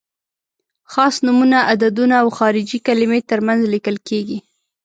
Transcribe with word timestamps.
خاص 0.91 1.15
نومونه، 1.25 1.57
عددونه 1.71 2.15
او 2.21 2.27
خارجي 2.37 2.79
کلمې 2.87 3.19
تر 3.29 3.39
منځ 3.47 3.61
لیکل 3.73 3.95
کیږي. 4.07 4.39